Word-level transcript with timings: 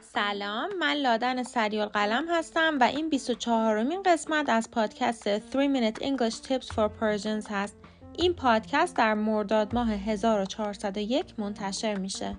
سلام 0.00 0.68
من 0.78 0.94
لادن 0.94 1.42
سریال 1.42 1.88
قلم 1.88 2.24
هستم 2.28 2.78
و 2.80 2.82
این 2.82 3.08
24 3.08 3.82
مین 3.82 4.02
قسمت 4.02 4.48
از 4.48 4.70
پادکست 4.70 5.38
3 5.38 5.40
Minute 5.50 5.98
English 5.98 6.34
Tips 6.34 6.66
for 6.66 6.90
Persians 7.00 7.46
هست. 7.50 7.76
این 8.16 8.34
پادکست 8.34 8.96
در 8.96 9.14
مرداد 9.14 9.74
ماه 9.74 9.92
1401 9.92 11.40
منتشر 11.40 11.94
میشه. 11.98 12.38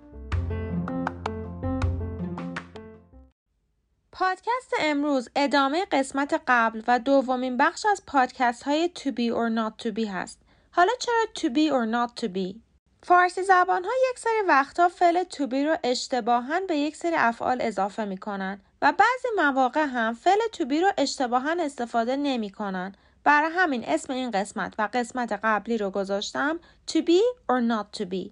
پادکست 4.12 4.74
امروز 4.80 5.30
ادامه 5.36 5.86
قسمت 5.92 6.42
قبل 6.48 6.82
و 6.88 7.00
دومین 7.00 7.58
بخش 7.58 7.86
از 7.92 8.04
پادکست 8.08 8.64
های 8.64 8.90
to 8.96 9.10
be 9.10 9.32
or 9.32 9.50
not 9.60 9.86
to 9.86 9.94
be 10.00 10.08
هست. 10.08 10.49
حالا 10.72 10.92
چرا 11.00 11.26
to 11.36 11.54
be 11.54 11.72
or 11.72 11.86
not 11.96 12.22
to 12.22 12.28
be 12.28 12.56
فارسی 13.04 13.44
زبان 13.44 13.86
ها 13.86 13.92
یک 14.12 14.20
سری 14.20 14.42
وقتها 14.48 14.90
فعل 14.90 15.24
to 15.24 15.48
be 15.50 15.66
رو 15.66 15.78
اشتباها 15.84 16.60
به 16.60 16.78
یک 16.78 16.96
سری 16.96 17.16
افعال 17.16 17.62
اضافه 17.62 18.06
می‌کنن 18.06 18.62
و 18.82 18.92
بعضی 18.92 19.28
مواقع 19.38 19.86
هم 19.86 20.14
فعل 20.14 20.40
to 20.54 20.62
be 20.62 20.82
رو 20.82 20.92
اشتباها 20.98 21.56
استفاده 21.60 22.16
نمی‌کنن. 22.16 22.96
برای 23.24 23.52
همین 23.52 23.84
اسم 23.88 24.14
این 24.14 24.32
قسمت 24.32 24.74
و 24.78 24.90
قسمت 24.94 25.40
قبلی 25.44 25.78
رو 25.78 25.90
گذاشتم 25.90 26.60
to 26.92 26.96
be 26.96 27.22
or 27.52 27.62
not 27.72 28.00
to 28.00 28.06
be. 28.06 28.30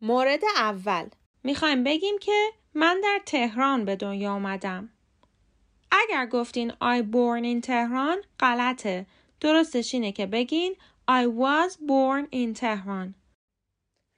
مورد 0.00 0.40
اول 0.56 1.08
می‌خوایم 1.44 1.84
بگیم 1.84 2.18
که 2.18 2.50
من 2.74 3.00
در 3.00 3.20
تهران 3.26 3.84
به 3.84 3.96
دنیا 3.96 4.32
آمدم. 4.32 4.88
اگر 5.90 6.26
گفتین 6.26 6.70
I 6.70 7.02
born 7.02 7.44
in 7.44 7.66
تهران 7.66 8.18
غلطه. 8.40 9.06
درستش 9.40 9.94
اینه 9.94 10.12
که 10.12 10.26
بگین 10.26 10.76
I 11.10 11.26
was 11.26 11.76
born 11.76 12.26
in 12.32 12.52
تهران. 12.54 13.14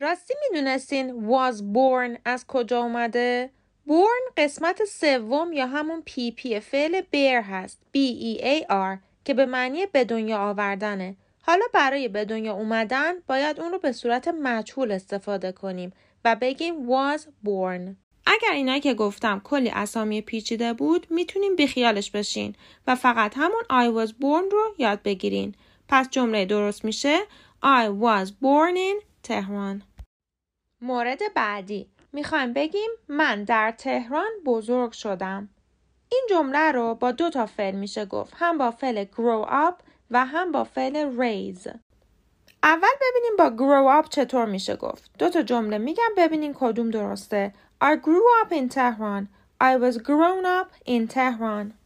راستی 0.01 0.35
می‌دونستین 0.43 1.29
was 1.29 1.55
born 1.55 2.19
از 2.25 2.47
کجا 2.47 2.83
اومده؟ 2.83 3.51
born 3.89 4.33
قسمت 4.37 4.85
سوم 4.85 5.53
یا 5.53 5.67
همون 5.67 6.03
پی 6.07 6.31
پی 6.31 6.61
فعل 6.61 7.01
bear 7.01 7.45
هست 7.51 7.83
B 7.95 7.99
E 8.23 8.43
A 8.43 8.67
R 8.71 8.99
که 9.25 9.35
به 9.35 9.47
معنی 9.47 9.87
به 9.87 10.05
دنیا 10.05 10.39
آوردنه. 10.39 11.17
حالا 11.43 11.65
برای 11.75 12.09
به 12.09 12.25
دنیا 12.25 12.53
اومدن 12.53 13.15
باید 13.27 13.61
اون 13.61 13.73
رو 13.73 13.79
به 13.79 13.93
صورت 13.93 14.29
مجهول 14.29 14.93
استفاده 14.93 15.53
کنیم 15.53 15.93
و 16.25 16.37
بگیم 16.41 16.75
was 16.89 17.21
born. 17.21 17.97
اگر 18.27 18.53
اینایی 18.53 18.81
که 18.81 18.95
گفتم 18.95 19.41
کلی 19.45 19.71
اسامی 19.71 20.21
پیچیده 20.21 20.73
بود 20.73 21.07
می‌تونیم 21.11 21.57
بیخیالش 21.57 22.11
بشین 22.11 22.55
و 22.87 22.95
فقط 22.95 23.33
همون 23.37 23.63
I 23.63 24.07
was 24.07 24.11
born 24.11 24.53
رو 24.53 24.75
یاد 24.79 25.03
بگیرین. 25.03 25.55
پس 25.91 26.11
جمله 26.11 26.45
درست 26.45 26.85
میشه 26.85 27.19
I 27.63 27.89
was 28.03 28.29
born 28.29 28.77
in 28.77 29.05
تهران. 29.23 29.83
مورد 30.81 31.21
بعدی 31.35 31.91
می‌خوایم 32.13 32.53
بگیم 32.53 32.91
من 33.09 33.45
در 33.45 33.71
تهران 33.79 34.31
بزرگ 34.45 34.93
شدم. 34.93 35.49
این 36.13 36.27
جمله 36.31 36.73
رو 36.73 36.95
با 36.95 37.13
دو 37.13 37.31
تا 37.31 37.47
فعل 37.47 37.75
میشه 37.75 38.05
گفت. 38.05 38.35
هم 38.37 38.59
با 38.59 38.71
فعل 38.71 39.05
grow 39.05 39.51
up 39.51 39.83
و 40.11 40.27
هم 40.27 40.53
با 40.53 40.65
فعل 40.65 41.17
raise. 41.17 41.71
اول 42.63 42.89
ببینیم 43.01 43.37
با 43.39 43.53
grow 43.57 44.03
up 44.05 44.09
چطور 44.09 44.47
میشه 44.47 44.77
گفت. 44.77 45.11
دو 45.19 45.29
تا 45.29 45.43
جمله 45.43 45.79
میگم 45.79 46.13
ببینیم 46.17 46.55
کدوم 46.55 46.91
درسته. 46.91 47.55
I 47.85 47.97
grew 47.97 48.45
up 48.45 48.53
in 48.53 48.69
Tehran. 48.69 49.29
I 49.61 49.77
was 49.77 49.99
grown 49.99 50.45
up 50.45 50.69
in 50.87 51.09
Tehran. 51.09 51.80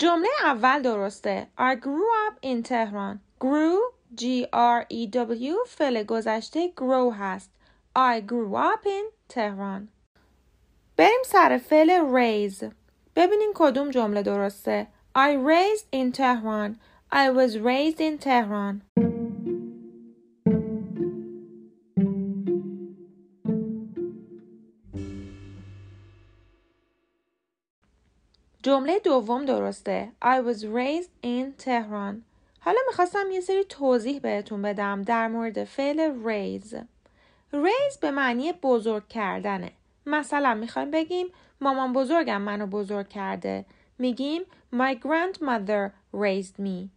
جمله 0.00 0.28
اول 0.44 0.82
درسته. 0.82 1.46
I 1.58 1.74
grew 1.74 2.06
up 2.26 2.38
in 2.42 2.62
Tehran. 2.62 3.20
Grew 3.40 3.78
G 4.14 4.46
R 4.52 4.86
E 4.88 5.06
W 5.06 5.54
فعل 5.66 6.04
گذشته 6.04 6.72
grow 6.76 7.10
هست. 7.10 7.50
I 7.96 8.20
grew 8.20 8.54
up 8.54 8.86
in 8.86 9.04
Tehran. 9.28 9.88
بریم 10.98 11.22
سر 11.24 11.58
فعل 11.58 11.90
raise. 12.12 12.64
ببینیم 13.16 13.52
کدوم 13.54 13.90
جمله 13.90 14.22
درسته. 14.22 14.86
I 15.16 15.32
raised 15.32 15.88
in 15.90 16.12
Tehran. 16.12 16.78
I 17.10 17.30
was 17.30 17.58
raised 17.58 18.00
in 18.00 18.18
Tehran. 18.18 18.82
جمله 28.62 28.98
دوم 28.98 29.44
درسته. 29.44 30.12
I 30.22 30.40
was 30.40 30.64
raised 30.64 31.10
in 31.24 31.64
Tehran. 31.64 32.22
حالا 32.60 32.78
می‌خواستم 32.86 33.30
یه 33.32 33.40
سری 33.40 33.64
توضیح 33.64 34.20
بهتون 34.20 34.62
بدم 34.62 35.02
در 35.02 35.28
مورد 35.28 35.64
فعل 35.64 36.12
raise. 36.24 36.74
raise 37.52 37.98
به 38.00 38.10
معنی 38.10 38.52
بزرگ 38.52 39.08
کردنه. 39.08 39.72
مثلا 40.06 40.54
می‌خوایم 40.54 40.90
بگیم 40.90 41.26
مامان 41.60 41.92
بزرگم 41.92 42.42
منو 42.42 42.66
بزرگ 42.66 43.08
کرده. 43.08 43.64
میگیم 43.98 44.42
My 44.74 44.94
grandmother 44.94 45.90
raised 46.14 46.60
me. 46.60 46.88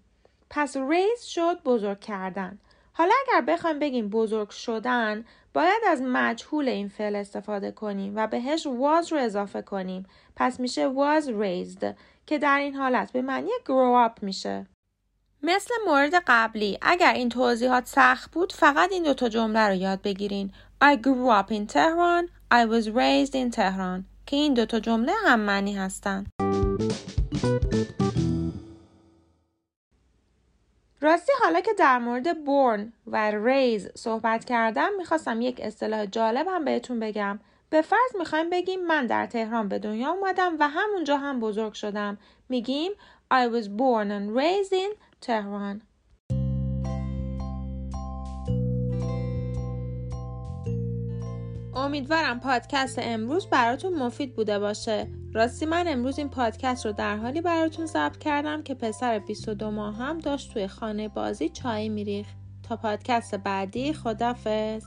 پس 0.50 0.78
raise 0.78 1.24
شد 1.24 1.64
بزرگ 1.66 2.00
کردن. 2.00 2.60
حالا 3.02 3.14
اگر 3.28 3.42
بخوایم 3.42 3.80
بگیم 3.80 4.10
بزرگ 4.10 4.50
شدن 4.50 5.26
باید 5.54 5.84
از 5.88 6.02
مجهول 6.02 6.70
این 6.70 6.88
فعل 6.88 7.16
استفاده 7.16 7.72
کنیم 7.72 8.14
و 8.16 8.28
بهش 8.28 8.68
was 8.68 9.12
رو 9.12 9.18
اضافه 9.18 9.62
کنیم. 9.62 10.06
پس 10.36 10.60
میشه 10.60 10.90
was 10.94 11.26
raised 11.26 11.86
که 12.26 12.38
در 12.38 12.60
این 12.60 12.76
حالت 12.76 13.12
به 13.12 13.22
معنی 13.22 13.50
grow 13.66 14.10
up 14.10 14.24
میشه. 14.24 14.68
مثل 15.44 15.74
مورد 15.88 16.14
قبلی 16.28 16.78
اگر 16.82 17.14
این 17.14 17.30
توضیحات 17.30 17.86
سخت 17.86 18.32
بود 18.32 18.54
فقط 18.54 18.92
این 18.92 19.04
دوتا 19.04 19.30
جمله 19.30 19.68
رو 19.68 19.74
یاد 19.74 20.02
بگیرین. 20.02 20.52
I 20.84 20.96
grew 20.96 21.30
up 21.42 21.52
in 21.52 21.68
Tehran 21.74 22.28
I 22.52 22.66
was 22.66 22.90
raised 22.90 23.36
in 23.36 23.52
Tehran 23.56 24.04
که 24.26 24.36
این 24.36 24.54
دوتا 24.54 24.80
جمله 24.80 25.14
هم 25.26 25.40
معنی 25.40 25.76
هستن. 25.76 26.26
راستی 31.02 31.32
حالا 31.42 31.62
که 31.62 31.74
در 31.78 32.00
مورد 32.00 32.34
born 32.34 32.82
و 33.08 33.32
raise 33.32 33.98
صحبت 33.98 34.46
کردم 34.46 34.90
می‌خواستم 34.98 35.42
یک 35.42 35.60
اصطلاح 35.64 36.06
جالب 36.06 36.48
هم 36.48 36.66
بهتون 36.66 37.00
بگم. 37.00 37.40
به 37.70 37.82
فرض 37.82 38.16
می‌خوایم 38.20 38.50
بگیم 38.50 38.86
من 38.86 39.06
در 39.08 39.26
تهران 39.26 39.68
به 39.68 39.80
دنیا 39.80 40.10
اومدم 40.10 40.56
و 40.60 40.70
همونجا 40.70 41.18
هم 41.18 41.40
بزرگ 41.40 41.74
شدم. 41.74 42.18
میگیم 42.50 42.92
I 43.34 43.48
was 43.48 43.66
born 43.66 44.08
and 44.08 44.38
raised 44.38 44.74
in 44.74 44.98
تهران 45.22 45.82
امیدوارم 51.82 52.40
پادکست 52.40 53.00
امروز 53.02 53.48
براتون 53.48 53.94
مفید 53.94 54.36
بوده 54.36 54.60
باشه. 54.60 55.08
راستی 55.34 55.66
من 55.66 55.88
امروز 55.88 56.18
این 56.18 56.30
پادکست 56.30 56.86
رو 56.86 56.92
در 56.92 57.18
حالی 57.18 57.42
براتون 57.42 57.86
ضبط 57.86 58.18
کردم 58.18 58.64
که 58.64 58.74
پسر 58.74 59.20
22 59.20 59.72
ماه 59.72 59.98
هم 59.98 60.18
داشت 60.18 60.54
توی 60.54 60.68
خانه 60.68 61.08
بازی 61.08 61.50
چای 61.50 61.90
میریخ 61.90 62.28
تا 62.64 62.76
پادکست 62.78 63.36
بعدی 63.36 63.94
خدافز 63.94 64.86